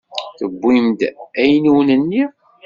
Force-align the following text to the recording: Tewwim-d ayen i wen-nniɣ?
Tewwim-d 0.37 0.99
ayen 1.41 1.69
i 1.69 1.71
wen-nniɣ? 1.75 2.31